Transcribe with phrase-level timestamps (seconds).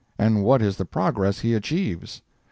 [0.17, 2.23] And what is the progress he achieves?